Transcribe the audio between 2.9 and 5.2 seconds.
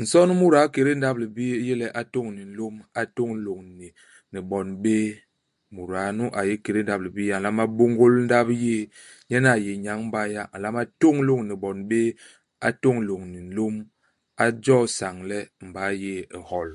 a tôñ lôñni ni bon béé.